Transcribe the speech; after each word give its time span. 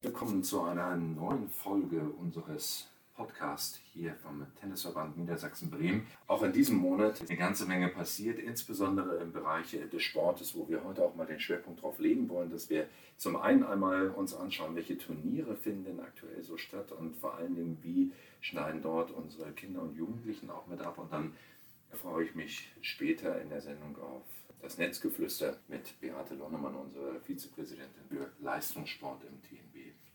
Willkommen 0.00 0.44
zu 0.44 0.62
einer 0.62 0.94
neuen 0.96 1.48
Folge 1.48 2.00
unseres 2.00 2.86
Podcasts 3.16 3.80
hier 3.92 4.14
vom 4.14 4.46
Tennisverband 4.60 5.18
Niedersachsen-Bremen. 5.18 6.06
Auch 6.28 6.44
in 6.44 6.52
diesem 6.52 6.76
Monat 6.76 7.20
ist 7.20 7.28
eine 7.28 7.36
ganze 7.36 7.66
Menge 7.66 7.88
passiert, 7.88 8.38
insbesondere 8.38 9.16
im 9.16 9.32
Bereich 9.32 9.76
des 9.92 10.02
Sportes, 10.04 10.54
wo 10.54 10.68
wir 10.68 10.84
heute 10.84 11.02
auch 11.02 11.16
mal 11.16 11.26
den 11.26 11.40
Schwerpunkt 11.40 11.80
darauf 11.80 11.98
legen 11.98 12.28
wollen, 12.28 12.48
dass 12.48 12.70
wir 12.70 12.86
zum 13.16 13.34
einen 13.34 13.64
einmal 13.64 14.10
uns 14.10 14.34
anschauen, 14.34 14.76
welche 14.76 14.96
Turniere 14.96 15.56
finden 15.56 15.98
aktuell 15.98 16.44
so 16.44 16.56
statt 16.56 16.92
und 16.92 17.16
vor 17.16 17.34
allen 17.34 17.56
Dingen, 17.56 17.78
wie 17.82 18.12
schneiden 18.40 18.80
dort 18.80 19.10
unsere 19.10 19.50
Kinder 19.50 19.82
und 19.82 19.96
Jugendlichen 19.96 20.48
auch 20.48 20.68
mit 20.68 20.80
ab. 20.80 20.98
Und 20.98 21.12
dann 21.12 21.32
freue 21.90 22.24
ich 22.24 22.36
mich 22.36 22.72
später 22.82 23.42
in 23.42 23.48
der 23.48 23.62
Sendung 23.62 24.00
auf 24.00 24.22
das 24.60 24.78
Netzgeflüster 24.78 25.56
mit 25.68 26.00
Beate 26.00 26.34
Lonnemann, 26.34 26.74
unsere 26.74 27.20
Vizepräsidentin 27.20 28.04
für 28.08 28.30
Leistungssport 28.40 29.22
im 29.24 29.40
TNB, 29.42 29.67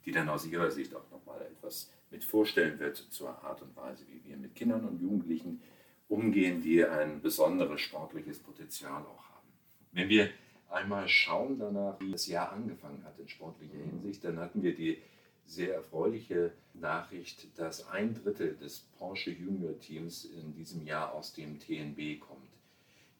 die 0.05 0.11
dann 0.11 0.29
aus 0.29 0.45
ihrer 0.45 0.71
Sicht 0.71 0.93
auch 0.95 1.09
nochmal 1.11 1.41
etwas 1.41 1.91
mit 2.11 2.23
vorstellen 2.23 2.79
wird 2.79 2.97
zur 2.97 3.29
Art 3.43 3.61
und 3.61 3.75
Weise, 3.75 4.05
wie 4.09 4.23
wir 4.28 4.37
mit 4.37 4.55
Kindern 4.55 4.86
und 4.86 5.01
Jugendlichen 5.01 5.61
umgehen, 6.07 6.61
die 6.61 6.86
ein 6.86 7.21
besonderes 7.21 7.82
sportliches 7.82 8.39
Potenzial 8.39 9.01
auch 9.04 9.29
haben. 9.29 9.47
Wenn 9.92 10.09
wir 10.09 10.29
einmal 10.69 11.07
schauen 11.07 11.57
danach, 11.57 12.00
wie 12.00 12.11
das 12.11 12.28
Jahr 12.28 12.51
angefangen 12.51 13.04
hat 13.04 13.18
in 13.19 13.28
sportlicher 13.28 13.78
Hinsicht, 13.78 14.23
dann 14.23 14.39
hatten 14.39 14.61
wir 14.61 14.75
die 14.75 15.01
sehr 15.45 15.75
erfreuliche 15.75 16.51
Nachricht, 16.73 17.47
dass 17.59 17.87
ein 17.87 18.14
Drittel 18.14 18.56
des 18.56 18.79
Porsche 18.97 19.31
Junior 19.31 19.78
Teams 19.79 20.25
in 20.25 20.54
diesem 20.54 20.86
Jahr 20.86 21.14
aus 21.14 21.33
dem 21.33 21.59
TNB 21.59 22.20
kommt. 22.20 22.50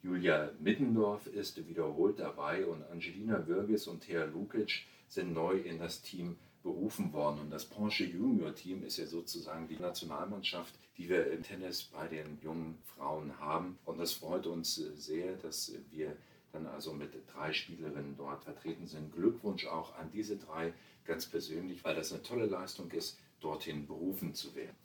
Julia 0.02 0.52
Middendorf 0.60 1.28
ist 1.28 1.68
wiederholt 1.68 2.20
dabei 2.20 2.66
und 2.66 2.84
Angelina 2.92 3.48
Würges 3.48 3.88
und 3.88 4.02
Thea 4.02 4.26
Lukic 4.26 4.86
sind 5.08 5.34
neu 5.34 5.58
in 5.58 5.80
das 5.80 6.02
Team 6.02 6.38
berufen 6.64 7.14
worden. 7.14 7.40
Und 7.42 7.52
das 7.52 7.66
Porsche 7.66 8.06
Junior 8.06 8.56
Team 8.56 8.84
ist 8.84 8.98
ja 8.98 9.06
sozusagen 9.06 9.68
die 9.68 9.78
Nationalmannschaft, 9.78 10.74
die 10.98 11.10
wir 11.10 11.32
im 11.32 11.44
Tennis 11.44 11.84
bei 11.84 12.08
den 12.08 12.40
jungen 12.42 12.80
Frauen 12.96 13.38
haben. 13.40 13.78
Und 13.86 14.00
das 14.00 14.14
freut 14.14 14.48
uns 14.48 14.76
sehr, 14.76 15.36
dass 15.36 15.74
wir 15.92 16.16
dann 16.52 16.66
also 16.68 16.94
mit 16.94 17.12
drei 17.34 17.52
Spielerinnen 17.52 18.16
dort 18.16 18.44
vertreten 18.44 18.88
sind. 18.88 19.12
Glückwunsch 19.14 19.66
auch 19.66 19.96
an 19.98 20.10
diese 20.12 20.38
drei 20.38 20.74
ganz 21.06 21.26
persönlich, 21.26 21.84
weil 21.84 21.96
das 21.96 22.14
eine 22.14 22.22
tolle 22.22 22.46
Leistung 22.46 22.90
ist, 22.92 23.20
dorthin 23.42 23.86
berufen 23.86 24.34
zu 24.34 24.56
werden. 24.56 24.76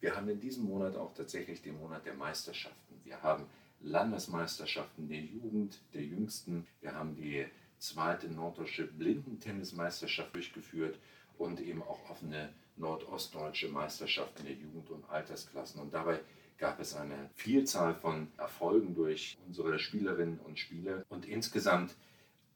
Wir 0.00 0.16
haben 0.16 0.28
in 0.28 0.40
diesem 0.40 0.64
Monat 0.64 0.96
auch 0.96 1.12
tatsächlich 1.14 1.62
den 1.62 1.78
Monat 1.78 2.06
der 2.06 2.14
Meisterschaften. 2.14 3.00
Wir 3.04 3.22
haben 3.22 3.46
Landesmeisterschaften 3.80 5.08
der 5.08 5.20
Jugend, 5.20 5.78
der 5.92 6.02
Jüngsten. 6.02 6.66
Wir 6.80 6.94
haben 6.94 7.14
die 7.16 7.44
zweite 7.82 8.28
norddeutsche 8.28 8.84
Blindentennismeisterschaft 8.84 10.34
durchgeführt 10.34 10.98
und 11.36 11.60
eben 11.60 11.82
auch 11.82 12.08
offene 12.08 12.52
nordostdeutsche 12.76 13.68
Meisterschaften 13.68 14.44
der 14.44 14.54
Jugend- 14.54 14.90
und 14.90 15.08
Altersklassen. 15.10 15.80
Und 15.80 15.92
dabei 15.92 16.20
gab 16.58 16.78
es 16.78 16.94
eine 16.94 17.30
Vielzahl 17.34 17.94
von 17.94 18.28
Erfolgen 18.36 18.94
durch 18.94 19.36
unsere 19.46 19.80
Spielerinnen 19.80 20.38
und 20.38 20.60
Spieler. 20.60 21.04
Und 21.08 21.26
insgesamt 21.26 21.96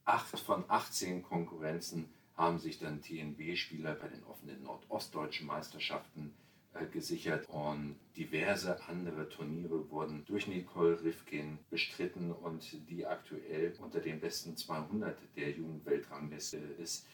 acht 0.05 0.39
von 0.39 0.63
18 0.69 1.23
Konkurrenzen 1.23 2.09
haben 2.35 2.57
sich 2.57 2.79
dann 2.79 3.01
TNB-Spieler 3.01 3.95
bei 3.95 4.07
den 4.07 4.23
offenen 4.23 4.63
nordostdeutschen 4.63 5.45
Meisterschaften 5.45 6.33
gesichert 6.85 7.47
und 7.49 7.95
diverse 8.15 8.81
andere 8.87 9.27
Turniere 9.29 9.89
wurden 9.89 10.23
durch 10.25 10.47
Nicole 10.47 11.01
Rifkin 11.03 11.59
bestritten 11.69 12.31
und 12.31 12.89
die 12.89 13.05
aktuell 13.05 13.73
unter 13.79 13.99
den 13.99 14.19
besten 14.19 14.55
200 14.55 15.17
der 15.35 15.51
Jugendweltrangliste 15.51 16.57
ist. 16.79 17.05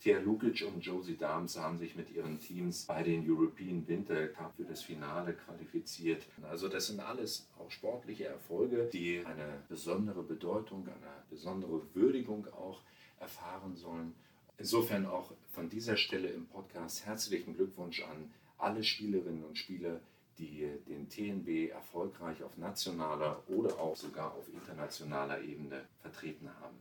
Thea 0.00 0.20
Lukic 0.20 0.64
und 0.64 0.80
Josie 0.80 1.16
Dahms 1.16 1.58
haben 1.58 1.76
sich 1.76 1.96
mit 1.96 2.10
ihren 2.12 2.38
Teams 2.38 2.84
bei 2.86 3.02
den 3.02 3.28
European 3.28 3.86
Winter 3.88 4.28
Cup 4.28 4.54
für 4.56 4.64
das 4.64 4.82
Finale 4.82 5.34
qualifiziert. 5.34 6.24
Also 6.48 6.68
das 6.68 6.86
sind 6.86 7.00
alles 7.00 7.48
auch 7.58 7.70
sportliche 7.70 8.26
Erfolge, 8.26 8.88
die 8.92 9.24
eine 9.26 9.64
besondere 9.68 10.22
Bedeutung, 10.22 10.86
eine 10.86 11.24
besondere 11.28 11.82
Würdigung 11.94 12.46
auch 12.52 12.80
erfahren 13.18 13.74
sollen. 13.74 14.14
Insofern 14.56 15.06
auch 15.06 15.32
von 15.50 15.68
dieser 15.68 15.96
Stelle 15.96 16.28
im 16.28 16.46
Podcast 16.46 17.04
herzlichen 17.04 17.56
Glückwunsch 17.56 18.02
an 18.02 18.30
alle 18.58 18.84
Spielerinnen 18.84 19.44
und 19.44 19.56
Spieler, 19.56 20.00
die 20.38 20.68
den 20.86 21.08
TNB 21.08 21.70
erfolgreich 21.70 22.42
auf 22.42 22.56
nationaler 22.56 23.42
oder 23.48 23.78
auch 23.78 23.96
sogar 23.96 24.34
auf 24.34 24.48
internationaler 24.52 25.40
Ebene 25.42 25.84
vertreten 26.00 26.48
haben. 26.60 26.76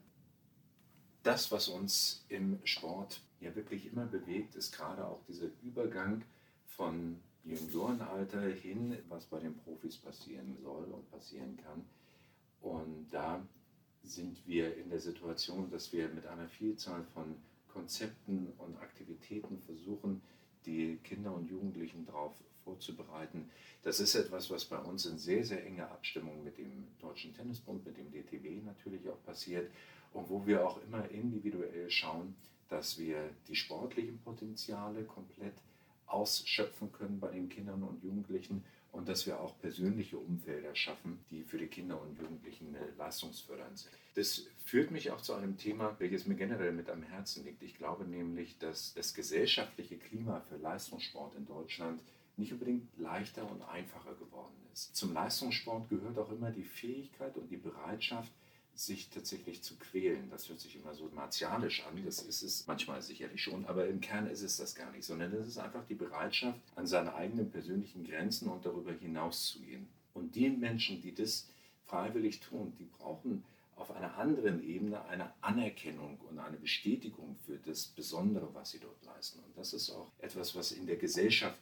Das, 1.24 1.52
was 1.52 1.68
uns 1.68 2.26
im 2.30 2.60
Sport 2.64 3.22
ja 3.40 3.56
wirklich 3.56 3.92
immer 3.92 4.06
bewegt, 4.06 4.56
ist 4.56 4.76
gerade 4.76 5.06
auch 5.06 5.24
dieser 5.28 5.48
Übergang 5.64 6.24
von 6.66 7.20
Juniorenalter 7.44 8.42
hin, 8.42 8.98
was 9.10 9.26
bei 9.26 9.40
den 9.40 9.56
Profis 9.58 9.98
passieren 9.98 10.58
soll 10.62 10.86
und 10.86 11.10
passieren 11.12 11.58
kann. 11.58 11.86
Und 12.62 13.08
da 13.12 13.42
sind 14.04 14.46
wir 14.48 14.78
in 14.78 14.90
der 14.90 15.00
Situation, 15.00 15.70
dass 15.70 15.92
wir 15.92 16.08
mit 16.10 16.26
einer 16.28 16.48
Vielzahl 16.48 17.04
von 17.14 17.36
Konzepten 17.68 18.54
und 18.58 18.78
Aktivitäten 18.78 19.60
versuchen, 19.60 20.22
die 20.68 21.00
Kinder 21.04 21.34
und 21.34 21.50
Jugendlichen 21.50 22.06
darauf 22.06 22.34
vorzubereiten. 22.64 23.50
Das 23.84 24.00
ist 24.00 24.14
etwas, 24.16 24.52
was 24.52 24.66
bei 24.66 24.78
uns 24.78 25.06
in 25.06 25.18
sehr, 25.18 25.44
sehr 25.44 25.66
enger 25.66 25.90
Abstimmung 25.92 26.44
mit 26.44 26.58
dem 26.58 26.88
Deutschen 27.00 27.34
Tennisbund, 27.34 27.86
mit 27.86 27.98
dem 27.98 28.12
DTW 28.12 28.62
natürlich 28.66 29.08
auch 29.10 29.24
passiert 29.26 29.72
und 30.14 30.30
wo 30.30 30.46
wir 30.46 30.68
auch 30.68 30.80
immer 30.84 31.10
individuell 31.10 31.90
schauen, 31.90 32.36
dass 32.70 33.00
wir 33.00 33.30
die 33.48 33.56
sportlichen 33.56 34.20
Potenziale 34.20 35.04
komplett 35.04 35.54
ausschöpfen 36.08 36.92
können 36.92 37.20
bei 37.20 37.30
den 37.32 37.50
Kindern 37.50 37.84
und 37.84 38.04
Jugendlichen 38.04 38.64
und 38.92 39.08
dass 39.08 39.28
wir 39.28 39.40
auch 39.40 39.60
persönliche 39.60 40.18
Umfelder 40.18 40.74
schaffen, 40.76 41.20
die 41.30 41.44
für 41.44 41.58
die 41.58 41.68
Kinder 41.68 42.02
und 42.02 42.18
Jugendlichen 42.18 42.76
leistungsfördernd 42.98 43.78
sind. 43.78 43.92
Das 44.16 44.48
führt 44.66 44.90
mich 44.90 45.12
auch 45.12 45.22
zu 45.22 45.34
einem 45.34 45.58
Thema, 45.58 45.96
welches 46.00 46.26
mir 46.26 46.36
generell 46.36 46.72
mit 46.72 46.90
am 46.90 47.04
Herzen 47.04 47.46
liegt. 47.46 47.62
Ich 47.62 47.78
glaube 47.78 48.06
nämlich, 48.06 48.58
dass 48.58 48.94
das 48.96 49.14
gesellschaftliche 49.14 49.98
Klima 49.98 50.42
für 50.50 50.58
Leistungssport 50.58 51.36
in 51.36 51.46
Deutschland 51.46 52.02
nicht 52.38 52.54
unbedingt 52.54 52.88
leichter 52.98 53.50
und 53.50 53.62
einfacher 53.64 54.16
geworden 54.16 54.56
ist. 54.74 54.96
Zum 54.96 55.14
Leistungssport 55.14 55.90
gehört 55.90 56.18
auch 56.18 56.32
immer 56.32 56.52
die 56.52 56.64
Fähigkeit 56.64 57.36
und 57.36 57.50
die 57.50 57.58
Bereitschaft, 57.58 58.32
sich 58.80 59.10
tatsächlich 59.10 59.64
zu 59.64 59.76
quälen. 59.78 60.30
Das 60.30 60.50
hört 60.50 60.60
sich 60.60 60.76
immer 60.76 60.94
so 60.94 61.10
martialisch 61.14 61.84
an, 61.86 62.04
das 62.06 62.22
ist 62.22 62.44
es 62.44 62.68
manchmal 62.68 63.02
sicherlich 63.02 63.42
schon, 63.42 63.66
aber 63.66 63.88
im 63.88 64.00
Kern 64.00 64.28
ist 64.28 64.42
es 64.42 64.58
das 64.58 64.76
gar 64.76 64.92
nicht, 64.92 65.06
sondern 65.06 65.34
es 65.34 65.48
ist 65.48 65.58
einfach 65.58 65.86
die 65.86 65.96
Bereitschaft, 65.96 66.60
an 66.76 66.86
seine 66.86 67.16
eigenen 67.16 67.50
persönlichen 67.50 68.04
Grenzen 68.04 68.48
und 68.50 68.66
darüber 68.66 68.94
hinaus 68.94 69.48
zu 69.48 69.60
gehen. 69.60 69.88
Und 70.14 70.36
die 70.36 70.50
Menschen, 70.50 71.02
die 71.02 71.14
das 71.14 71.48
freiwillig 71.86 72.40
tun, 72.40 72.74
die 72.80 72.86
brauchen 72.86 73.44
auf 73.76 73.92
einer 73.92 74.18
anderen 74.18 74.64
Ebene 74.64 75.04
eine 75.06 75.32
Anerkennung 75.42 76.20
und 76.30 76.40
eine 76.40 76.58
Bestätigung 76.58 77.36
für 77.46 77.58
das 77.58 77.86
Besondere, 77.86 78.50
was 78.54 78.72
sie 78.72 78.80
dort 78.80 79.04
leisten. 79.06 79.40
Und 79.40 79.56
das 79.56 79.74
ist 79.74 79.92
auch 79.92 80.12
etwas, 80.20 80.56
was 80.56 80.72
in 80.72 80.88
der 80.88 80.98
Gesellschaft 80.98 81.60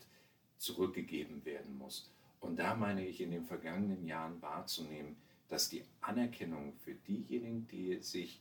zurückgegeben 0.57 1.43
werden 1.45 1.77
muss. 1.77 2.09
Und 2.39 2.57
da 2.57 2.75
meine 2.75 3.05
ich 3.05 3.19
in 3.21 3.31
den 3.31 3.45
vergangenen 3.45 4.05
Jahren 4.05 4.41
wahrzunehmen, 4.41 5.17
dass 5.49 5.69
die 5.69 5.83
Anerkennung 6.01 6.73
für 6.83 6.93
diejenigen, 6.93 7.67
die 7.67 8.01
sich 8.01 8.39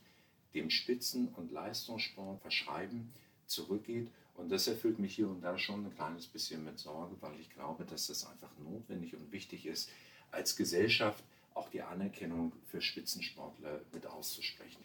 dem 0.53 0.69
Spitzen- 0.69 1.29
und 1.29 1.51
Leistungssport 1.51 2.41
verschreiben, 2.41 3.11
zurückgeht. 3.45 4.09
Und 4.35 4.51
das 4.51 4.67
erfüllt 4.67 4.99
mich 4.99 5.15
hier 5.15 5.29
und 5.29 5.41
da 5.41 5.57
schon 5.57 5.85
ein 5.85 5.95
kleines 5.95 6.27
bisschen 6.27 6.63
mit 6.63 6.79
Sorge, 6.79 7.15
weil 7.21 7.39
ich 7.39 7.49
glaube, 7.51 7.85
dass 7.85 8.07
das 8.07 8.25
einfach 8.25 8.51
notwendig 8.59 9.15
und 9.15 9.31
wichtig 9.31 9.65
ist, 9.65 9.89
als 10.31 10.55
Gesellschaft 10.55 11.23
auch 11.53 11.69
die 11.69 11.81
Anerkennung 11.81 12.51
für 12.65 12.81
Spitzensportler 12.81 13.81
mit 13.93 14.05
auszusprechen. 14.07 14.83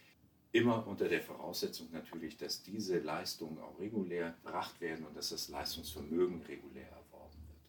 Immer 0.53 0.87
unter 0.87 1.09
der 1.09 1.21
Voraussetzung 1.21 1.89
natürlich, 1.93 2.37
dass 2.37 2.63
diese 2.63 2.99
Leistungen 2.99 3.59
auch 3.59 3.79
regulär 3.79 4.35
gebracht 4.43 4.81
werden 4.81 5.07
und 5.07 5.17
dass 5.17 5.31
das 5.31 5.49
Leistungsvermögen 5.49 6.43
regulär 6.43 6.89
erworben 6.89 7.39
wird. 7.49 7.61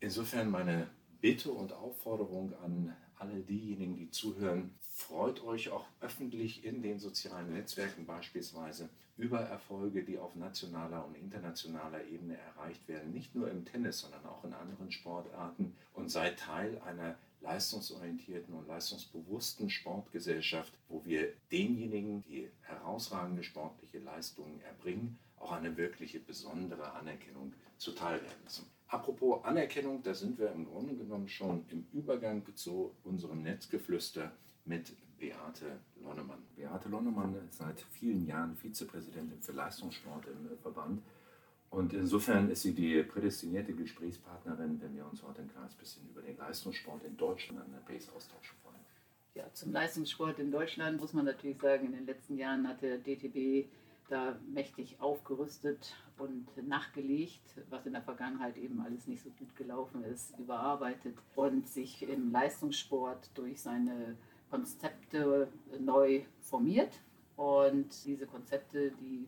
Insofern 0.00 0.50
meine 0.50 0.90
Bitte 1.22 1.52
und 1.52 1.72
Aufforderung 1.72 2.52
an 2.64 2.96
alle 3.16 3.38
diejenigen, 3.42 3.94
die 3.94 4.10
zuhören, 4.10 4.74
freut 4.80 5.40
euch 5.44 5.70
auch 5.70 5.86
öffentlich 6.00 6.64
in 6.64 6.82
den 6.82 6.98
sozialen 6.98 7.52
Netzwerken 7.52 8.04
beispielsweise 8.06 8.88
über 9.16 9.38
Erfolge, 9.38 10.02
die 10.02 10.18
auf 10.18 10.34
nationaler 10.34 11.06
und 11.06 11.16
internationaler 11.16 12.04
Ebene 12.06 12.36
erreicht 12.36 12.88
werden, 12.88 13.12
nicht 13.12 13.36
nur 13.36 13.48
im 13.52 13.64
Tennis, 13.64 14.00
sondern 14.00 14.26
auch 14.26 14.42
in 14.42 14.52
anderen 14.52 14.90
Sportarten. 14.90 15.76
Und 15.94 16.10
seid 16.10 16.40
Teil 16.40 16.80
einer 16.84 17.14
leistungsorientierten 17.42 18.54
und 18.54 18.66
leistungsbewussten 18.68 19.70
Sportgesellschaft, 19.70 20.72
wo 20.88 21.04
wir 21.04 21.32
denjenigen, 21.50 22.22
die 22.24 22.48
herausragende 22.62 23.42
sportliche 23.42 23.98
Leistungen 23.98 24.60
erbringen, 24.62 25.18
auch 25.38 25.52
eine 25.52 25.76
wirkliche 25.76 26.20
besondere 26.20 26.92
Anerkennung 26.92 27.52
zuteilwerden 27.78 28.44
lassen. 28.44 28.66
Apropos 28.88 29.44
Anerkennung, 29.44 30.02
da 30.02 30.14
sind 30.14 30.38
wir 30.38 30.52
im 30.52 30.66
Grunde 30.66 30.94
genommen 30.94 31.28
schon 31.28 31.64
im 31.70 31.86
Übergang 31.92 32.42
zu 32.54 32.94
unserem 33.04 33.42
Netzgeflüster 33.42 34.30
mit 34.64 34.92
Beate 35.18 35.78
Lonnemann. 36.02 36.42
Beate 36.56 36.88
Lonnemann 36.88 37.34
ist 37.48 37.58
seit 37.58 37.80
vielen 37.80 38.26
Jahren 38.26 38.56
Vizepräsidentin 38.56 39.40
für 39.40 39.52
Leistungssport 39.52 40.26
im 40.26 40.58
Verband. 40.58 41.02
Und 41.72 41.94
insofern 41.94 42.50
ist 42.50 42.62
sie 42.62 42.74
die 42.74 43.02
prädestinierte 43.02 43.72
Gesprächspartnerin, 43.72 44.78
wenn 44.82 44.94
wir 44.94 45.06
uns 45.06 45.22
heute 45.22 45.40
ein 45.40 45.48
kleines 45.48 45.74
bisschen 45.74 46.06
über 46.10 46.20
den 46.20 46.36
Leistungssport 46.36 47.02
in 47.02 47.16
Deutschland 47.16 47.62
an 47.62 47.72
der 47.72 47.80
Base 47.90 48.12
austauschen 48.14 48.58
wollen. 48.62 48.76
Ja, 49.34 49.50
zum 49.54 49.72
Leistungssport 49.72 50.38
in 50.38 50.50
Deutschland 50.50 51.00
muss 51.00 51.14
man 51.14 51.24
natürlich 51.24 51.58
sagen, 51.58 51.86
in 51.86 51.92
den 51.92 52.04
letzten 52.04 52.36
Jahren 52.36 52.68
hat 52.68 52.82
der 52.82 52.98
DTB 52.98 53.70
da 54.10 54.38
mächtig 54.52 55.00
aufgerüstet 55.00 55.96
und 56.18 56.46
nachgelegt, 56.68 57.40
was 57.70 57.86
in 57.86 57.94
der 57.94 58.02
Vergangenheit 58.02 58.58
eben 58.58 58.82
alles 58.82 59.06
nicht 59.06 59.22
so 59.22 59.30
gut 59.30 59.56
gelaufen 59.56 60.04
ist, 60.04 60.38
überarbeitet 60.38 61.16
und 61.36 61.66
sich 61.66 62.06
im 62.06 62.30
Leistungssport 62.30 63.30
durch 63.32 63.62
seine 63.62 64.18
Konzepte 64.50 65.48
neu 65.80 66.20
formiert. 66.42 67.00
Und 67.36 68.04
diese 68.04 68.26
Konzepte, 68.26 68.90
die 69.00 69.26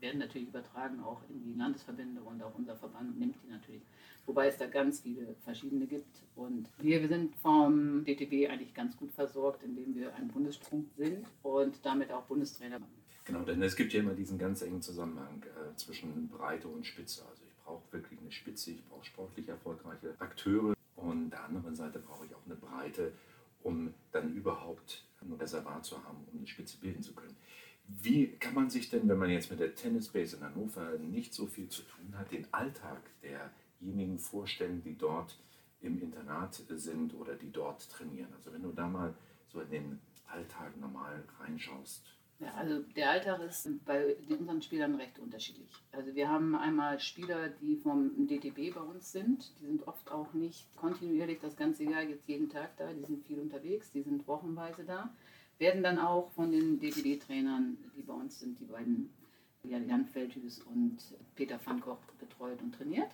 werden 0.00 0.18
natürlich 0.18 0.48
übertragen 0.48 1.00
auch 1.00 1.20
in 1.28 1.42
die 1.42 1.54
Landesverbände 1.54 2.20
und 2.20 2.42
auch 2.42 2.54
unser 2.54 2.76
Verband 2.76 3.18
nimmt 3.18 3.36
die 3.42 3.50
natürlich. 3.50 3.82
Wobei 4.26 4.48
es 4.48 4.56
da 4.58 4.66
ganz 4.66 5.00
viele 5.00 5.34
verschiedene 5.44 5.86
gibt. 5.86 6.22
Und 6.34 6.68
wir, 6.78 7.00
wir 7.00 7.08
sind 7.08 7.34
vom 7.36 8.04
DTB 8.04 8.50
eigentlich 8.50 8.74
ganz 8.74 8.96
gut 8.96 9.12
versorgt, 9.12 9.62
indem 9.62 9.94
wir 9.94 10.14
ein 10.16 10.28
Bundespunkt 10.28 10.96
sind 10.96 11.26
und 11.42 11.84
damit 11.84 12.10
auch 12.10 12.24
Bundestrainer. 12.24 12.80
Genau, 13.24 13.42
denn 13.42 13.62
es 13.62 13.74
gibt 13.74 13.92
ja 13.92 14.00
immer 14.00 14.14
diesen 14.14 14.38
ganz 14.38 14.62
engen 14.62 14.82
Zusammenhang 14.82 15.42
äh, 15.42 15.74
zwischen 15.76 16.28
Breite 16.28 16.68
und 16.68 16.86
Spitze. 16.86 17.24
Also 17.28 17.42
ich 17.44 17.64
brauche 17.64 17.82
wirklich 17.92 18.20
eine 18.20 18.30
Spitze, 18.30 18.72
ich 18.72 18.84
brauche 18.84 19.04
sportlich 19.04 19.48
erfolgreiche 19.48 20.14
Akteure 20.18 20.74
und 20.94 21.30
der 21.30 21.44
anderen 21.44 21.74
Seite 21.74 21.98
brauche 21.98 22.26
ich 22.26 22.34
auch 22.34 22.44
eine 22.46 22.54
Breite, 22.54 23.12
um 23.62 23.92
dann 24.12 24.32
überhaupt 24.34 25.04
ein 25.20 25.32
Reservat 25.32 25.84
zu 25.84 26.02
haben, 26.04 26.18
um 26.32 26.38
eine 26.38 26.46
Spitze 26.46 26.78
bilden 26.78 27.02
zu 27.02 27.14
können. 27.14 27.36
Wie 27.88 28.28
kann 28.28 28.54
man 28.54 28.70
sich 28.70 28.90
denn, 28.90 29.08
wenn 29.08 29.18
man 29.18 29.30
jetzt 29.30 29.50
mit 29.50 29.60
der 29.60 29.74
Tennis 29.74 30.08
Base 30.08 30.36
in 30.36 30.42
Hannover 30.42 30.98
nicht 30.98 31.32
so 31.32 31.46
viel 31.46 31.68
zu 31.68 31.82
tun 31.82 32.16
hat, 32.16 32.32
den 32.32 32.46
Alltag 32.52 33.00
derjenigen 33.22 34.18
vorstellen, 34.18 34.82
die 34.82 34.96
dort 34.96 35.38
im 35.80 36.00
Internat 36.00 36.60
sind 36.68 37.14
oder 37.14 37.34
die 37.34 37.52
dort 37.52 37.88
trainieren? 37.90 38.32
Also 38.34 38.52
wenn 38.52 38.62
du 38.62 38.72
da 38.72 38.88
mal 38.88 39.14
so 39.48 39.60
in 39.60 39.70
den 39.70 40.00
Alltag 40.26 40.76
normal 40.80 41.22
reinschaust. 41.38 42.04
Ja, 42.38 42.52
also 42.54 42.82
der 42.94 43.10
Alltag 43.10 43.40
ist 43.42 43.68
bei 43.86 44.14
unseren 44.28 44.60
Spielern 44.60 44.96
recht 44.96 45.18
unterschiedlich. 45.18 45.70
Also 45.92 46.14
wir 46.14 46.28
haben 46.28 46.54
einmal 46.54 47.00
Spieler, 47.00 47.48
die 47.48 47.76
vom 47.76 48.26
DTB 48.26 48.74
bei 48.74 48.80
uns 48.80 49.12
sind. 49.12 49.58
Die 49.58 49.64
sind 49.64 49.86
oft 49.88 50.10
auch 50.10 50.34
nicht 50.34 50.66
kontinuierlich 50.76 51.38
das 51.40 51.56
ganze 51.56 51.84
Jahr 51.84 52.02
jetzt 52.02 52.28
jeden 52.28 52.50
Tag 52.50 52.76
da. 52.76 52.92
Die 52.92 53.04
sind 53.04 53.24
viel 53.24 53.38
unterwegs, 53.38 53.90
die 53.90 54.02
sind 54.02 54.26
wochenweise 54.26 54.84
da 54.84 55.14
werden 55.58 55.82
dann 55.82 55.98
auch 55.98 56.30
von 56.32 56.52
den 56.52 56.78
DPD-Trainern, 56.80 57.78
die 57.96 58.02
bei 58.02 58.14
uns 58.14 58.40
sind, 58.40 58.60
die 58.60 58.64
beiden 58.64 59.10
Jan 59.64 60.06
Feldhüs 60.06 60.60
und 60.60 60.98
Peter 61.34 61.58
van 61.64 61.80
Gogh 61.80 61.98
betreut 62.20 62.60
und 62.62 62.74
trainiert. 62.74 63.10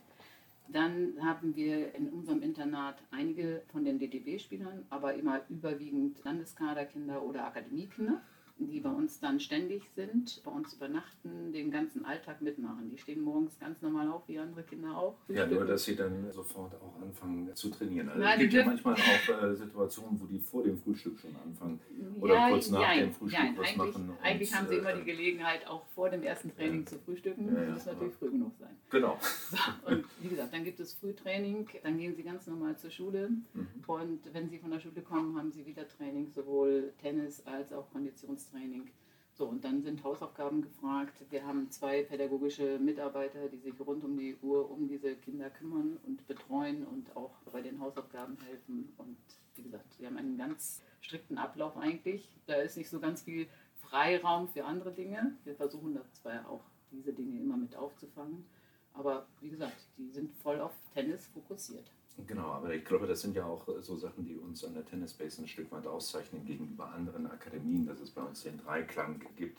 Dann 0.69 1.15
haben 1.23 1.57
wir 1.57 1.95
in 1.95 2.11
unserem 2.11 2.43
Internat 2.43 3.03
einige 3.11 3.63
von 3.73 3.85
den 3.85 3.99
DTB-Spielern, 3.99 4.87
aber 4.91 5.15
immer 5.15 5.41
überwiegend 5.49 6.23
Landeskaderkinder 6.25 7.23
oder 7.23 7.47
Akademiekinder 7.47 8.23
die 8.69 8.81
bei 8.81 8.91
uns 8.91 9.21
dann 9.21 9.41
ständig 9.41 9.83
sind, 9.95 10.41
bei 10.45 10.51
uns 10.51 10.75
übernachten, 10.75 11.53
den 11.53 11.71
ganzen 11.71 12.05
Alltag 12.05 12.43
mitmachen. 12.43 12.91
Die 12.91 12.99
stehen 12.99 13.23
morgens 13.23 13.59
ganz 13.59 13.81
normal 13.83 14.09
auf, 14.09 14.29
wie 14.29 14.39
andere 14.39 14.63
Kinder 14.63 14.97
auch. 14.97 15.17
Ja, 15.29 15.47
nur 15.47 15.65
dass 15.65 15.85
sie 15.85 15.97
dann 15.97 16.31
sofort 16.33 16.75
auch 16.75 17.01
anfangen 17.01 17.55
zu 17.55 17.71
trainieren. 17.71 18.09
Also 18.09 18.21
Nein, 18.21 18.35
es 18.35 18.41
gibt 18.41 18.53
ja 18.53 18.65
manchmal 18.65 18.95
auch 18.95 19.43
äh, 19.43 19.55
Situationen, 19.55 20.21
wo 20.21 20.27
die 20.27 20.39
vor 20.39 20.63
dem 20.63 20.79
Frühstück 20.79 21.19
schon 21.19 21.35
anfangen 21.37 21.81
oder 22.21 22.35
ja, 22.35 22.49
kurz 22.51 22.71
nach 22.71 22.81
ja, 22.81 23.01
dem 23.01 23.13
Frühstück 23.13 23.41
ja, 23.41 23.53
was 23.57 23.77
machen. 23.77 24.11
Und, 24.11 24.23
eigentlich 24.23 24.55
haben 24.55 24.69
sie 24.69 24.77
immer 24.77 24.93
die 24.93 25.05
Gelegenheit, 25.05 25.67
auch 25.67 25.87
vor 25.95 26.11
dem 26.11 26.23
ersten 26.23 26.55
Training 26.55 26.87
zu 26.87 26.99
frühstücken. 26.99 27.55
Ja, 27.55 27.65
das 27.65 27.75
muss 27.75 27.87
natürlich 27.87 28.15
früh 28.15 28.31
genug 28.31 28.53
sein. 28.59 28.77
Genau. 28.91 29.19
So, 29.51 29.59
und 29.87 30.05
wie 30.21 30.29
gesagt, 30.29 30.53
dann 30.53 30.65
gibt 30.65 30.81
es 30.81 30.95
Frühtraining, 30.95 31.69
dann 31.83 31.99
gehen 31.99 32.15
sie 32.15 32.23
ganz 32.23 32.47
normal 32.47 32.77
zur 32.77 32.91
Schule 32.91 33.31
mhm. 33.31 33.69
und 33.87 34.21
wenn 34.33 34.49
sie 34.49 34.59
von 34.59 34.71
der 34.71 34.81
Schule 34.81 35.03
kommen, 35.03 35.37
haben 35.37 35.51
sie 35.51 35.67
wieder 35.67 35.87
Training, 35.89 36.31
sowohl 36.35 36.93
Tennis 37.01 37.45
als 37.47 37.73
auch 37.73 37.91
Konditionstraining. 37.91 38.52
Training. 38.53 38.91
So, 39.35 39.47
und 39.47 39.65
dann 39.65 39.83
sind 39.83 40.05
Hausaufgaben 40.05 40.61
gefragt. 40.61 41.25
Wir 41.31 41.47
haben 41.47 41.71
zwei 41.71 42.03
pädagogische 42.03 42.79
Mitarbeiter, 42.79 43.49
die 43.49 43.59
sich 43.59 43.75
rund 43.81 44.05
um 44.05 44.17
die 44.19 44.37
Uhr 44.43 44.71
um 44.71 44.87
diese 44.87 45.17
Kinder 45.17 45.49
kümmern 45.49 45.99
und 46.07 46.27
betreuen 46.27 46.87
und 46.87 47.17
auch 47.17 47.33
bei 47.51 47.63
den 47.63 47.81
Hausaufgaben 47.81 48.37
helfen. 48.47 48.93
Und 48.99 49.17
wie 49.55 49.63
gesagt, 49.63 49.99
wir 49.99 50.09
haben 50.09 50.19
einen 50.19 50.37
ganz 50.37 50.83
strikten 51.01 51.39
Ablauf 51.39 51.77
eigentlich. 51.79 52.31
Da 52.47 52.57
ist 52.57 52.77
nicht 52.77 52.91
so 52.91 53.01
ganz 53.01 53.23
viel 53.23 53.49
Freiraum 53.81 54.49
für 54.49 54.67
andere 54.67 54.93
Dinge. 54.93 55.35
Wir 55.45 55.55
versuchen 55.55 55.95
da 55.95 56.03
zwar 56.13 56.49
auch 56.49 56.65
diese 56.91 57.15
Dinge 57.15 57.41
immer 57.41 57.57
mit 57.57 57.75
aufzufangen. 57.75 58.45
Aber 58.93 59.27
wie 59.41 59.49
gesagt, 59.49 59.89
die 59.97 60.11
sind 60.11 60.31
voll 60.43 60.61
auf 60.61 60.73
Tennis 60.93 61.27
fokussiert. 61.29 61.91
Genau, 62.27 62.49
aber 62.53 62.75
ich 62.75 62.85
glaube, 62.85 63.07
das 63.07 63.23
sind 63.23 63.35
ja 63.37 63.45
auch 63.45 63.67
so 63.81 63.97
Sachen, 63.97 64.25
die 64.25 64.37
uns 64.37 64.65
an 64.65 64.75
der 64.75 64.85
Tennis 64.85 65.15
Base 65.15 65.43
ein 65.43 65.49
Stück 65.49 65.71
weit 65.73 65.87
auszeichnen 65.87 66.45
gegenüber 66.45 66.89
anderen 66.89 67.27
Akademien, 67.27 67.87
dass 67.87 68.01
es 68.01 68.11
bei 68.11 68.23
uns 68.23 68.43
den 68.43 68.59
Dreiklang 68.59 69.21
gibt 69.37 69.59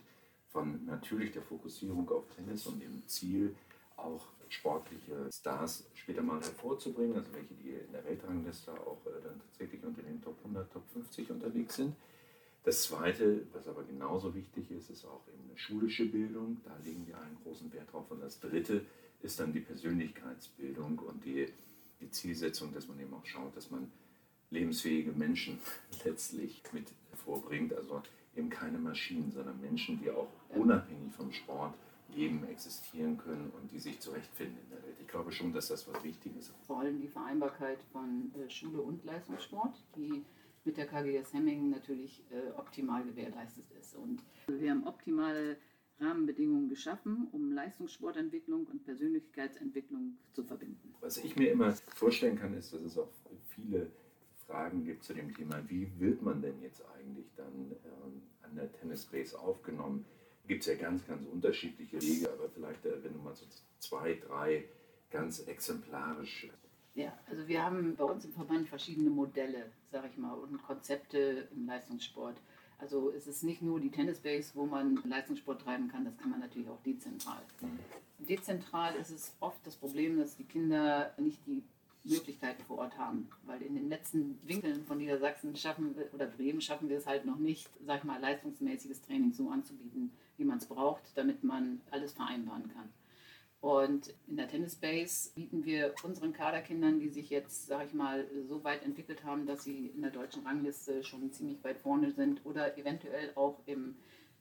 von 0.50 0.86
natürlich 0.86 1.32
der 1.32 1.42
Fokussierung 1.42 2.10
auf 2.12 2.28
Tennis 2.30 2.68
und 2.68 2.80
dem 2.80 3.06
Ziel, 3.08 3.56
auch 3.98 4.28
sportliche 4.50 5.30
Stars 5.32 5.90
später 5.96 6.22
mal 6.22 6.40
hervorzubringen, 6.40 7.16
also 7.18 7.34
welche, 7.34 7.56
die 7.56 7.72
in 7.72 7.92
der 7.92 8.06
Weltrangliste 8.06 8.72
auch 8.72 9.04
äh, 9.08 9.22
dann 9.24 9.40
tatsächlich 9.40 9.84
unter 9.84 10.04
den 10.04 10.22
Top 10.22 10.38
100, 10.44 10.72
Top 10.72 10.84
50 10.94 11.32
unterwegs 11.32 11.76
sind. 11.76 11.96
Das 12.64 12.84
Zweite, 12.84 13.46
was 13.52 13.68
aber 13.68 13.84
genauso 13.84 14.34
wichtig 14.36 14.72
ist, 14.72 14.90
ist 14.90 15.06
auch 15.06 15.28
eben 15.28 15.44
eine 15.50 15.58
schulische 15.58 16.06
Bildung. 16.06 16.62
Da 16.64 16.78
legen 16.84 17.06
wir 17.08 17.20
einen 17.20 17.38
großen 17.44 17.74
Wert 17.74 17.92
drauf. 17.92 18.10
Und 18.10 18.22
das 18.22 18.40
Dritte 18.40 18.86
ist 19.22 19.40
dann 19.40 19.52
die 19.52 19.60
Persönlichkeitsbildung 19.60 21.00
und 21.00 21.26
die 21.26 21.50
die 22.04 22.12
Zielsetzung, 22.12 22.74
dass 22.74 22.88
man 22.88 23.00
eben 23.00 23.14
auch 23.14 23.26
schaut, 23.26 23.56
dass 23.56 23.72
man 23.72 23.92
lebensfähige 24.50 25.12
Menschen 25.12 25.60
letztlich 26.06 26.62
mit 26.72 26.88
vorbringt. 27.26 27.74
Also 27.74 28.02
eben 28.36 28.50
keine 28.50 28.78
Maschinen, 28.78 29.32
sondern 29.32 29.60
Menschen, 29.62 30.00
die 30.00 30.10
auch 30.10 30.28
unabhängig 30.50 31.14
vom 31.14 31.32
Sport 31.32 31.74
leben, 32.16 32.46
existieren 32.48 33.18
können 33.18 33.52
und 33.60 33.72
die 33.72 33.80
sich 33.80 34.00
zurechtfinden 34.00 34.58
in 34.64 34.70
der 34.70 34.84
Welt. 34.84 34.96
Ich 35.02 35.08
glaube 35.08 35.32
schon, 35.32 35.54
dass 35.54 35.68
das 35.68 35.88
was 35.88 36.04
Wichtiges 36.04 36.50
ist. 36.50 36.66
Vor 36.68 36.80
allem 36.80 37.00
die 37.00 37.08
Vereinbarkeit 37.08 37.80
von 37.92 38.32
äh, 38.36 38.50
Schule 38.50 38.82
und 38.82 39.04
Leistungssport, 39.04 39.76
die 39.96 40.24
mit 40.66 40.78
der 40.78 40.88
KGS 40.88 41.34
Hemming 41.34 41.70
natürlich 41.70 42.24
äh, 42.32 42.52
optimal 42.58 43.04
gewährleistet 43.04 43.66
ist. 43.80 43.96
Und 43.96 44.22
wir 44.48 44.72
haben 44.72 44.86
optimale 44.88 45.58
Rahmenbedingungen 46.00 46.70
geschaffen, 46.70 47.28
um 47.32 47.52
Leistungssportentwicklung 47.52 48.66
und 48.66 48.84
Persönlichkeitsentwicklung 48.84 50.18
zu 50.34 50.44
verbinden. 50.44 50.94
Was 51.02 51.18
ich 51.18 51.36
mir 51.36 51.52
immer 51.52 51.74
vorstellen 51.96 52.38
kann, 52.38 52.54
ist, 52.54 52.74
dass 52.74 52.82
es 52.82 52.98
auch 52.98 53.10
viele 53.56 53.92
Fragen 54.48 54.84
gibt 54.84 55.04
zu 55.04 55.14
dem 55.14 55.34
Thema, 55.34 55.62
wie 55.68 55.90
wird 56.00 56.22
man 56.22 56.42
denn 56.42 56.62
jetzt 56.62 56.84
eigentlich 56.98 57.28
dann 57.36 57.72
ähm, 57.86 58.22
an 58.42 58.56
der 58.56 58.72
Tennis 58.74 59.08
Race 59.14 59.34
aufgenommen? 59.34 60.06
Gibt 60.48 60.62
es 60.62 60.68
ja 60.68 60.76
ganz, 60.76 61.06
ganz 61.08 61.26
unterschiedliche 61.26 62.02
Wege, 62.02 62.30
aber 62.32 62.50
vielleicht, 62.50 62.86
äh, 62.86 63.04
wenn 63.04 63.14
du 63.14 63.20
mal 63.20 63.36
so 63.36 63.46
zwei, 63.80 64.16
drei 64.16 64.66
ganz 65.10 65.40
exemplarisch. 65.48 66.50
Ja, 66.96 67.18
also 67.28 67.48
wir 67.48 67.64
haben 67.64 67.96
bei 67.96 68.04
uns 68.04 68.26
im 68.26 68.34
Verband 68.34 68.68
verschiedene 68.68 69.10
Modelle, 69.10 69.72
sage 69.92 70.10
ich 70.12 70.18
mal, 70.18 70.34
und 70.34 70.62
Konzepte 70.64 71.48
im 71.56 71.66
Leistungssport. 71.66 72.36
Also 72.84 73.14
es 73.16 73.28
ist 73.28 73.44
nicht 73.44 73.62
nur 73.62 73.80
die 73.80 73.92
Tennisbase, 73.92 74.52
wo 74.56 74.66
man 74.66 75.00
Leistungssport 75.06 75.62
treiben 75.62 75.88
kann, 75.88 76.04
das 76.04 76.18
kann 76.18 76.32
man 76.32 76.42
natürlich 76.42 76.68
auch 76.68 76.82
dezentral. 76.86 77.42
Mhm. 77.62 77.80
Dezentral 78.28 78.96
ist 78.96 79.10
es 79.10 79.34
oft 79.40 79.66
das 79.66 79.78
Problem, 79.78 80.18
dass 80.18 80.36
die 80.36 80.44
Kinder 80.44 81.14
nicht 81.18 81.40
die 81.48 81.64
Möglichkeiten 82.04 82.62
vor 82.64 82.80
Ort 82.80 82.98
haben. 82.98 83.30
Weil 83.46 83.62
in 83.62 83.76
den 83.76 83.88
letzten 83.88 84.38
Winkeln 84.44 84.84
von 84.84 84.98
Niedersachsen 84.98 85.56
schaffen 85.56 85.96
wir, 85.96 86.14
oder 86.14 86.26
Bremen 86.26 86.60
schaffen 86.60 86.90
wir 86.90 86.98
es 86.98 87.08
halt 87.08 87.24
noch 87.24 87.38
nicht, 87.38 87.70
sag 87.86 88.00
ich 88.00 88.04
mal, 88.04 88.20
leistungsmäßiges 88.20 89.02
Training 89.04 89.32
so 89.32 89.50
anzubieten, 89.50 90.12
wie 90.36 90.44
man 90.44 90.58
es 90.58 90.66
braucht, 90.66 91.04
damit 91.16 91.42
man 91.42 91.80
alles 91.90 92.12
vereinbaren 92.12 92.70
kann. 92.74 92.90
Und 93.64 94.14
in 94.28 94.36
der 94.36 94.50
Tennis 94.50 94.76
Base 94.76 95.32
bieten 95.36 95.64
wir 95.64 95.96
unseren 96.04 96.34
Kaderkindern, 96.34 97.00
die 97.00 97.08
sich 97.08 97.30
jetzt, 97.30 97.68
sage 97.68 97.86
ich 97.86 97.94
mal, 97.94 98.28
so 98.46 98.62
weit 98.66 98.84
entwickelt 98.84 99.24
haben, 99.24 99.46
dass 99.46 99.64
sie 99.64 99.88
in 99.88 100.02
der 100.02 100.12
deutschen 100.12 100.46
Rangliste 100.46 101.02
schon 101.06 101.32
ziemlich 101.32 101.64
weit 101.64 101.80
vorne 101.80 102.12
sind 102.12 102.46
oder 102.46 102.78
eventuell 102.78 103.32
auch 103.36 103.62
im 103.66 103.96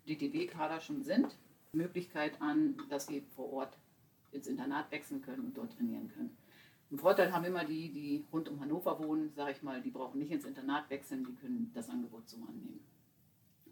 DTB-Kader 0.08 0.80
schon 0.80 1.04
sind, 1.04 1.38
Möglichkeit 1.70 2.42
an, 2.42 2.76
dass 2.90 3.06
sie 3.06 3.20
vor 3.36 3.52
Ort 3.52 3.78
ins 4.32 4.48
Internat 4.48 4.90
wechseln 4.90 5.22
können 5.22 5.44
und 5.44 5.56
dort 5.56 5.76
trainieren 5.76 6.08
können. 6.08 6.36
Einen 6.90 6.98
Vorteil 6.98 7.32
haben 7.32 7.44
immer 7.44 7.64
die, 7.64 7.92
die 7.92 8.24
rund 8.32 8.48
um 8.48 8.58
Hannover 8.58 8.98
wohnen, 8.98 9.32
sage 9.36 9.52
ich 9.52 9.62
mal, 9.62 9.80
die 9.80 9.90
brauchen 9.90 10.18
nicht 10.18 10.32
ins 10.32 10.46
Internat 10.46 10.90
wechseln, 10.90 11.24
die 11.24 11.36
können 11.36 11.70
das 11.76 11.88
Angebot 11.88 12.28
so 12.28 12.38
annehmen. 12.38 12.80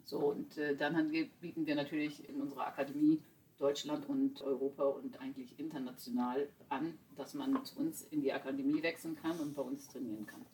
So, 0.04 0.18
und 0.18 0.56
äh, 0.58 0.76
dann 0.76 1.10
bieten 1.40 1.66
wir 1.66 1.74
natürlich 1.74 2.28
in 2.28 2.40
unserer 2.40 2.68
Akademie 2.68 3.20
Deutschland 3.60 4.08
und 4.08 4.40
Europa 4.40 4.84
und 4.84 5.20
eigentlich 5.20 5.58
international 5.58 6.48
an, 6.70 6.98
dass 7.16 7.34
man 7.34 7.62
zu 7.64 7.78
uns 7.78 8.02
in 8.10 8.22
die 8.22 8.32
Akademie 8.32 8.82
wechseln 8.82 9.16
kann 9.20 9.38
und 9.38 9.54
bei 9.54 9.62
uns 9.62 9.86
trainieren 9.88 10.26
kann. 10.26 10.44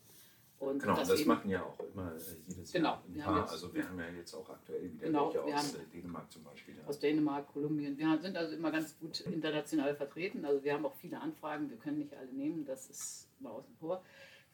Und 0.58 0.80
genau, 0.80 0.96
das, 0.96 1.08
das 1.08 1.24
machen 1.26 1.50
ja 1.50 1.62
auch 1.62 1.78
immer 1.92 2.12
äh, 2.14 2.18
jedes 2.48 2.72
genau, 2.72 2.98
Jahr 3.14 3.28
ein 3.28 3.34
paar. 3.34 3.50
also 3.50 3.72
wir 3.74 3.86
haben 3.86 3.98
ja 3.98 4.08
jetzt 4.08 4.34
auch 4.34 4.48
aktuell 4.48 4.90
wieder 4.90 5.06
genau, 5.06 5.32
welche 5.32 5.44
aus 5.44 5.74
äh, 5.74 5.78
Dänemark 5.92 6.32
zum 6.32 6.44
Beispiel. 6.44 6.74
Aus 6.86 6.98
Dänemark, 6.98 7.52
Kolumbien. 7.52 7.96
Wir 7.98 8.18
sind 8.18 8.36
also 8.36 8.56
immer 8.56 8.70
ganz 8.70 8.98
gut 8.98 9.20
international 9.20 9.94
vertreten. 9.94 10.46
Also 10.46 10.64
wir 10.64 10.72
haben 10.72 10.86
auch 10.86 10.94
viele 10.94 11.20
Anfragen. 11.20 11.68
Wir 11.68 11.76
können 11.76 11.98
nicht 11.98 12.14
alle 12.14 12.32
nehmen. 12.32 12.64
Das 12.64 12.88
ist 12.88 13.28
mal 13.38 13.50
außen 13.50 13.76
vor. 13.78 14.02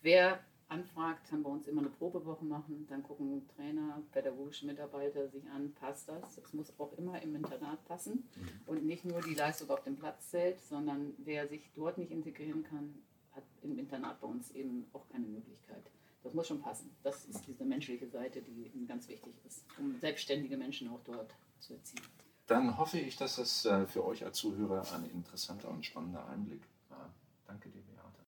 Wer 0.03 0.41
anfragt, 0.73 1.31
haben 1.31 1.43
wir 1.43 1.51
uns 1.51 1.67
immer 1.69 1.83
eine 1.83 1.91
Probewoche 1.91 2.45
machen. 2.45 2.87
Dann 2.89 3.03
gucken 3.03 3.49
Trainer, 3.55 4.03
pädagogische 4.13 4.67
Mitarbeiter 4.67 5.29
sich 5.29 5.49
an, 5.51 5.73
passt 5.75 6.09
das? 6.09 6.37
Das 6.37 6.53
muss 6.53 6.73
auch 6.79 6.93
immer 6.99 7.21
im 7.23 7.37
Internat 7.37 7.85
passen. 7.87 8.29
Mhm. 8.37 8.49
Und 8.67 8.85
nicht 8.85 9.05
nur 9.05 9.21
die 9.21 9.35
Leistung 9.35 9.71
auf 9.71 9.83
dem 9.85 9.97
Platz 9.97 10.31
zählt, 10.31 10.61
sondern 10.61 11.15
wer 11.19 11.47
sich 11.47 11.71
dort 11.75 11.99
nicht 11.99 12.11
integrieren 12.11 12.65
kann, 12.65 12.95
hat 13.33 13.45
im 13.63 13.79
Internat 13.79 14.21
bei 14.21 14.27
uns 14.27 14.51
eben 14.53 14.87
auch 14.93 15.09
keine 15.09 15.27
Möglichkeit. 15.27 15.91
Das 16.23 16.35
muss 16.35 16.47
schon 16.47 16.61
passen. 16.61 16.95
Das 17.03 17.25
ist 17.25 17.47
diese 17.47 17.65
menschliche 17.65 18.09
Seite, 18.09 18.43
die 18.43 18.71
ganz 18.87 19.09
wichtig 19.09 19.35
ist, 19.47 19.65
um 19.79 19.99
selbstständige 20.01 20.57
Menschen 20.57 20.89
auch 20.89 21.01
dort 21.05 21.35
zu 21.59 21.75
erziehen. 21.75 22.03
Dann 22.47 22.77
hoffe 22.77 22.99
ich, 22.99 23.17
dass 23.17 23.39
es 23.39 23.65
äh, 23.65 23.87
für 23.87 24.05
euch 24.05 24.25
als 24.25 24.37
Zuhörer 24.39 24.85
ein 24.95 25.09
interessanter 25.11 25.71
und 25.71 25.85
spannender 25.85 26.27
Einblick 26.29 26.63
war. 26.89 27.13
Danke 27.47 27.69
dir, 27.71 27.83
Beate. 27.83 28.19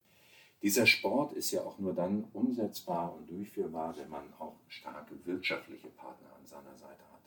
Dieser 0.65 0.85
Sport 0.85 1.33
ist 1.33 1.51
ja 1.51 1.61
auch 1.61 1.77
nur 1.77 1.93
dann 1.93 2.25
umsetzbar 2.33 3.15
und 3.15 3.29
durchführbar, 3.29 3.95
wenn 3.97 4.09
man 4.09 4.33
auch 4.39 4.55
starke 4.67 5.13
wirtschaftliche 5.23 5.89
Partner 5.89 6.29
an 6.37 6.45
seiner 6.45 6.75
Seite 6.75 7.03
hat. 7.13 7.21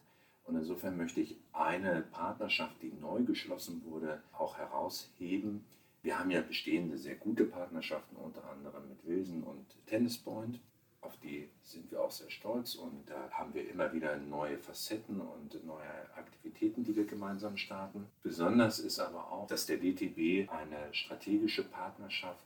Und 0.44 0.56
insofern 0.56 0.96
möchte 0.96 1.20
ich 1.20 1.36
eine 1.52 2.02
Partnerschaft, 2.10 2.82
die 2.82 2.92
neu 3.00 3.22
geschlossen 3.22 3.82
wurde, 3.86 4.22
auch 4.32 4.58
herausheben 4.58 5.64
wir 6.02 6.18
haben 6.18 6.30
ja 6.30 6.40
bestehende, 6.40 6.96
sehr 6.96 7.16
gute 7.16 7.44
Partnerschaften, 7.44 8.16
unter 8.16 8.48
anderem 8.50 8.88
mit 8.88 9.04
Wilson 9.06 9.42
und 9.42 9.66
Tennispoint. 9.86 10.60
Auf 11.00 11.16
die 11.18 11.48
sind 11.62 11.90
wir 11.90 12.02
auch 12.02 12.10
sehr 12.10 12.30
stolz 12.30 12.74
und 12.74 13.08
da 13.08 13.30
haben 13.30 13.54
wir 13.54 13.68
immer 13.68 13.92
wieder 13.92 14.16
neue 14.16 14.58
Facetten 14.58 15.20
und 15.20 15.64
neue 15.64 16.16
Aktivitäten, 16.16 16.82
die 16.82 16.96
wir 16.96 17.06
gemeinsam 17.06 17.56
starten. 17.56 18.06
Besonders 18.22 18.78
ist 18.78 18.98
aber 18.98 19.30
auch, 19.30 19.46
dass 19.46 19.66
der 19.66 19.78
DTB 19.78 20.50
eine 20.50 20.92
strategische 20.92 21.64
Partnerschaft 21.64 22.44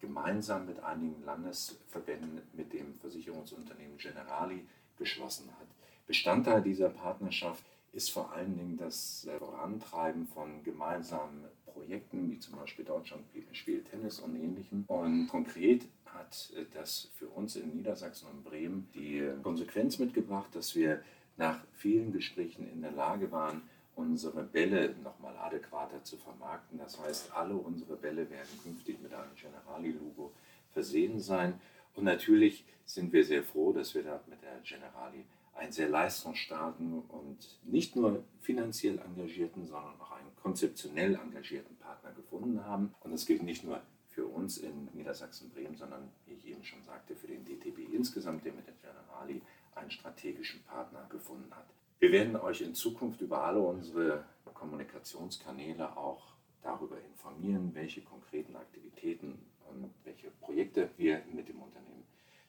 gemeinsam 0.00 0.66
mit 0.66 0.82
einigen 0.82 1.22
Landesverbänden 1.24 2.42
mit 2.52 2.72
dem 2.72 2.98
Versicherungsunternehmen 3.00 3.98
Generali 3.98 4.66
geschlossen 4.96 5.50
hat. 5.58 5.66
Bestandteil 6.06 6.62
dieser 6.62 6.88
Partnerschaft 6.88 7.64
ist 7.92 8.10
vor 8.10 8.32
allen 8.32 8.56
Dingen 8.56 8.76
das 8.76 9.28
Vorantreiben 9.38 10.26
von 10.26 10.62
gemeinsamen 10.62 11.44
Projekten, 11.66 12.30
wie 12.30 12.38
zum 12.38 12.56
Beispiel 12.56 12.84
Deutschland 12.84 13.24
spielt 13.52 13.90
Tennis 13.90 14.20
und 14.20 14.36
ähnlichem. 14.36 14.84
Und 14.88 15.28
konkret 15.28 15.86
hat 16.06 16.52
das 16.74 17.10
für 17.14 17.28
uns 17.28 17.56
in 17.56 17.76
Niedersachsen 17.76 18.28
und 18.28 18.44
Bremen 18.44 18.88
die 18.94 19.28
Konsequenz 19.42 19.98
mitgebracht, 19.98 20.54
dass 20.54 20.74
wir 20.74 21.02
nach 21.36 21.60
vielen 21.72 22.12
Gesprächen 22.12 22.68
in 22.70 22.82
der 22.82 22.92
Lage 22.92 23.30
waren, 23.30 23.62
unsere 23.98 24.44
Bälle 24.44 24.94
nochmal 25.02 25.36
adäquater 25.36 26.02
zu 26.04 26.16
vermarkten. 26.16 26.78
Das 26.78 26.98
heißt, 27.00 27.34
alle 27.34 27.54
unsere 27.54 27.96
Bälle 27.96 28.30
werden 28.30 28.60
künftig 28.62 29.02
mit 29.02 29.12
einem 29.12 29.34
Generali-Logo 29.34 30.32
versehen 30.72 31.18
sein. 31.18 31.60
Und 31.94 32.04
natürlich 32.04 32.64
sind 32.84 33.12
wir 33.12 33.24
sehr 33.24 33.42
froh, 33.42 33.72
dass 33.72 33.94
wir 33.96 34.04
da 34.04 34.20
mit 34.28 34.40
der 34.42 34.60
Generali 34.62 35.24
einen 35.54 35.72
sehr 35.72 35.88
leistungsstarken 35.88 37.02
und 37.08 37.58
nicht 37.64 37.96
nur 37.96 38.22
finanziell 38.40 39.00
engagierten, 39.00 39.66
sondern 39.66 40.00
auch 40.00 40.12
einen 40.12 40.30
konzeptionell 40.40 41.16
engagierten 41.16 41.76
Partner 41.76 42.12
gefunden 42.12 42.64
haben. 42.64 42.94
Und 43.00 43.10
das 43.10 43.26
gilt 43.26 43.42
nicht 43.42 43.64
nur 43.64 43.80
für 44.06 44.26
uns 44.26 44.58
in 44.58 44.88
Niedersachsen-Bremen, 44.94 45.76
sondern 45.76 46.08
wie 46.26 46.34
ich 46.34 46.46
eben 46.46 46.62
schon 46.62 46.84
sagte, 46.84 47.16
für 47.16 47.26
den 47.26 47.44
DTB 47.44 47.92
insgesamt, 47.92 48.44
der 48.44 48.52
mit 48.52 48.68
der 48.68 48.74
Generali 48.74 49.42
einen 49.74 49.90
strategischen 49.90 50.62
Partner 50.62 51.04
gefunden 51.10 51.50
hat. 51.50 51.66
Wir 52.00 52.12
werden 52.12 52.36
euch 52.36 52.60
in 52.60 52.74
Zukunft 52.74 53.20
über 53.20 53.42
alle 53.42 53.60
unsere 53.60 54.24
Kommunikationskanäle 54.54 55.96
auch 55.96 56.32
darüber 56.62 57.00
informieren, 57.00 57.74
welche 57.74 58.02
konkreten 58.02 58.54
Aktivitäten 58.56 59.38
und 59.68 59.90
welche 60.04 60.30
Projekte 60.30 60.90
wir 60.96 61.22
mit 61.32 61.48
dem 61.48 61.60
Unternehmen 61.60 62.04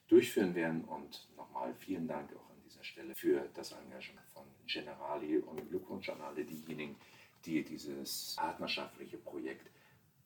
durchführen 0.08 0.54
werden. 0.54 0.84
Und 0.84 1.28
nochmal 1.36 1.74
vielen 1.74 2.06
Dank 2.06 2.30
auch 2.36 2.50
dieser 2.80 2.84
Stelle 2.84 3.14
für 3.14 3.48
das 3.54 3.72
Engagement 3.72 4.26
von 4.32 4.44
Generali 4.66 5.38
und 5.38 5.68
Glückwunsch 5.68 6.08
an 6.08 6.20
alle 6.20 6.44
diejenigen, 6.44 6.96
die 7.44 7.64
dieses 7.64 8.36
partnerschaftliche 8.38 9.18
Projekt 9.18 9.68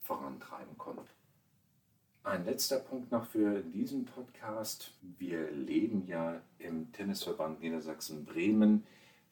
vorantreiben 0.01 0.77
konnten. 0.77 1.07
Ein 2.23 2.45
letzter 2.45 2.79
Punkt 2.79 3.11
noch 3.11 3.25
für 3.25 3.61
diesen 3.61 4.05
Podcast. 4.05 4.93
Wir 5.01 5.51
leben 5.51 6.05
ja 6.07 6.41
im 6.59 6.91
Tennisverband 6.91 7.61
Niedersachsen-Bremen 7.61 8.85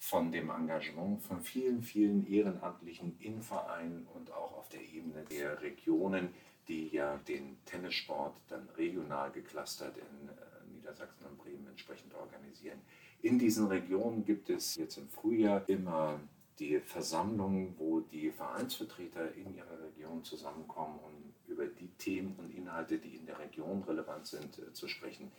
von 0.03 0.33
dem 0.33 0.49
Engagement 0.49 1.21
von 1.21 1.41
vielen, 1.41 1.81
vielen 1.81 2.27
Ehrenamtlichen 2.27 3.15
in 3.19 3.41
Vereinen 3.41 4.05
und 4.13 4.33
auch 4.33 4.57
auf 4.57 4.67
der 4.67 4.81
Ebene 4.81 5.23
der 5.31 5.61
Regionen, 5.61 6.33
die 6.67 6.89
ja 6.89 7.17
den 7.25 7.57
Tennissport 7.63 8.35
dann 8.49 8.67
regional 8.77 9.31
geklustert 9.31 9.97
in 9.97 10.27
äh, 10.27 10.75
Niedersachsen 10.75 11.25
und 11.25 11.37
Bremen 11.37 11.67
entsprechend 11.67 12.13
organisieren. 12.15 12.81
In 13.21 13.39
diesen 13.39 13.67
Regionen 13.67 14.25
gibt 14.25 14.49
es 14.49 14.75
jetzt 14.75 14.97
im 14.97 15.07
Frühjahr 15.07 15.67
immer 15.69 16.19
die 16.59 16.79
Versammlungen, 16.81 17.73
wo 17.77 18.01
die 18.01 18.29
Vereinsvertreter 18.29 19.33
in 19.35 19.55
ihrer 19.55 19.81
Region 19.83 20.21
zusammenkommen, 20.25 20.99
um 20.99 21.33
über 21.47 21.65
die 21.65 21.87
Themen 21.97 22.35
und 22.37 22.53
Inhalte, 22.53 22.97
die 22.97 23.15
in 23.15 23.25
der 23.25 23.39
Region 23.39 23.81
relevant 23.83 24.27
sind, 24.27 24.59
äh, 24.59 24.73
zu 24.73 24.89
sprechen. 24.89 25.31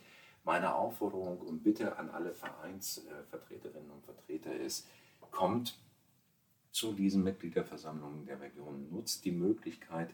Meine 0.45 0.75
Aufforderung 0.75 1.39
und 1.39 1.63
Bitte 1.63 1.97
an 1.97 2.11
alle 2.11 2.31
Vereinsvertreterinnen 2.31 3.89
und 3.89 4.05
Vertreter 4.05 4.44
ist, 4.65 4.87
kommt 5.31 5.77
zu 6.71 6.93
diesen 6.93 7.23
Mitgliederversammlungen 7.23 8.25
der 8.25 8.41
Region, 8.41 8.89
nutzt 8.91 9.23
die 9.23 9.31
Möglichkeit, 9.31 10.09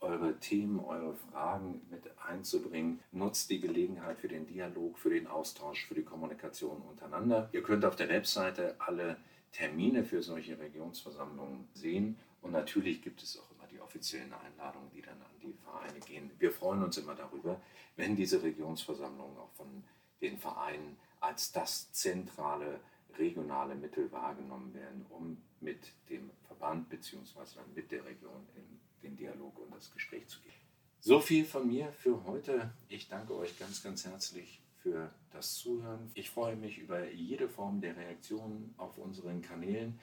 eure 0.00 0.38
Themen, 0.38 0.80
eure 0.80 1.14
Fragen 1.14 1.82
mit 1.90 2.02
einzubringen. 2.18 3.00
Nutzt 3.12 3.50
die 3.50 3.60
Gelegenheit 3.60 4.18
für 4.18 4.28
den 4.28 4.46
Dialog, 4.46 4.98
für 4.98 5.10
den 5.10 5.26
Austausch, 5.26 5.86
für 5.86 5.94
die 5.94 6.04
Kommunikation 6.04 6.80
untereinander. 6.82 7.48
Ihr 7.52 7.62
könnt 7.62 7.84
auf 7.84 7.96
der 7.96 8.08
Webseite 8.08 8.76
alle 8.78 9.16
Termine 9.52 10.04
für 10.04 10.22
solche 10.22 10.58
Regionsversammlungen 10.58 11.68
sehen 11.74 12.16
und 12.42 12.52
natürlich 12.52 13.02
gibt 13.02 13.22
es 13.22 13.38
auch 13.38 13.50
immer 13.50 13.66
die 13.66 13.80
offiziellen 13.80 14.32
Einladungen, 14.32 14.90
die 14.94 15.02
dann 15.02 15.20
an 15.20 15.40
die 15.42 15.54
Vereine 15.64 16.00
gehen. 16.00 16.30
Wir 16.38 16.52
freuen 16.52 16.82
uns 16.82 16.98
immer 16.98 17.14
darüber, 17.14 17.60
wenn 17.96 18.14
diese 18.14 18.42
Regionsversammlungen 18.42 19.36
auch 19.38 19.52
von 19.54 19.82
den 20.20 20.38
Vereinen 20.38 20.96
als 21.20 21.52
das 21.52 21.92
zentrale 21.92 22.80
regionale 23.18 23.74
Mittel 23.74 24.10
wahrgenommen 24.12 24.72
werden, 24.74 25.04
um 25.10 25.36
mit 25.60 25.92
dem 26.08 26.30
Verband 26.46 26.88
bzw. 26.88 27.60
mit 27.74 27.90
der 27.90 28.04
Region 28.04 28.46
in 28.54 28.80
den 29.02 29.16
Dialog 29.16 29.58
und 29.58 29.74
das 29.74 29.92
Gespräch 29.92 30.26
zu 30.28 30.40
gehen. 30.40 30.52
So 31.00 31.20
viel 31.20 31.44
von 31.44 31.66
mir 31.66 31.92
für 31.92 32.24
heute. 32.24 32.72
Ich 32.88 33.08
danke 33.08 33.34
euch 33.36 33.58
ganz, 33.58 33.82
ganz 33.82 34.04
herzlich 34.04 34.60
für 34.82 35.10
das 35.30 35.54
Zuhören. 35.54 36.10
Ich 36.14 36.30
freue 36.30 36.56
mich 36.56 36.78
über 36.78 37.08
jede 37.10 37.48
Form 37.48 37.80
der 37.80 37.96
Reaktion 37.96 38.74
auf 38.76 38.98
unseren 38.98 39.42
Kanälen. 39.42 39.98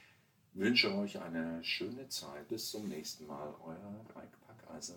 Wünsche 0.54 0.94
euch 0.96 1.20
eine 1.20 1.62
schöne 1.62 2.08
Zeit. 2.08 2.48
Bis 2.48 2.70
zum 2.70 2.88
nächsten 2.88 3.26
Mal. 3.26 3.54
Euer 3.62 4.04
Mike 4.14 4.36
Packeiser. 4.46 4.96